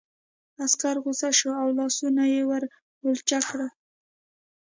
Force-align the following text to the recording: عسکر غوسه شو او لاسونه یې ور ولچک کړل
عسکر 0.63 0.95
غوسه 1.03 1.29
شو 1.37 1.49
او 1.61 1.67
لاسونه 1.77 2.23
یې 2.33 2.41
ور 2.49 2.63
ولچک 3.05 3.43
کړل 3.51 3.69